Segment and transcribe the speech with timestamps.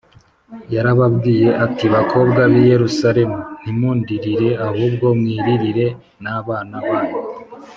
[0.75, 5.87] yarababwiye ati, “bakobwa b’i yerusalemu, ntimundirire, ahubwo mwiririre
[6.23, 7.17] n’abana banyu